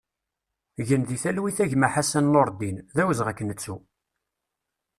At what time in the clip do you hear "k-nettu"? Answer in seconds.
3.37-3.75